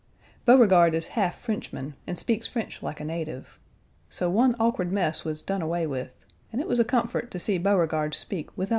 [0.45, 3.59] Beauregard is half Frenchman and speaks French like a native.
[4.09, 7.59] So one awkward mess was done away with, and it was a comfort to see
[7.59, 8.69] Beauregard speak without the agony 1.